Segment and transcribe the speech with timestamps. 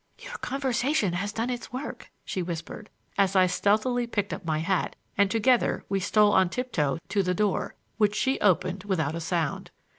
[0.17, 4.95] "Your conversation has done its work," she whispered as I stealthily picked up my hat,
[5.15, 9.69] and together we stole on tiptoe to the door, which she opened without a sound.